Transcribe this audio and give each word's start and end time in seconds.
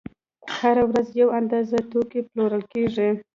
هره 0.57 0.83
ورځ 0.89 1.07
یوه 1.19 1.31
اندازه 1.39 1.77
توکي 1.91 2.19
پلورل 2.29 2.63
کېږي 2.73 3.09